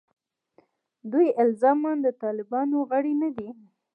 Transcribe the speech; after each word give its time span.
دوی 1.11 1.27
الزاماً 1.43 1.91
د 2.05 2.07
طالبانو 2.23 2.77
غړي 2.89 3.13
نه 3.21 3.29
دي. 3.35 3.49